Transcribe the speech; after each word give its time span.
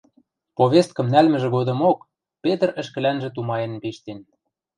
Повесткӹм 0.57 1.07
нӓлмӹжӹ 1.13 1.49
годымок 1.55 1.99
Петр 2.43 2.69
ӹшкӹлӓнжӹ 2.81 3.29
тумаен 3.35 3.73
пиштен: 3.81 4.19